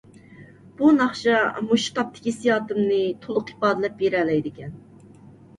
[0.77, 4.75] بۇ ناخشا مۇشۇ تاپتىكى ھېسسىياتىمنى تولۇق ئىپادىلەپ بېرەلەيدىكەن.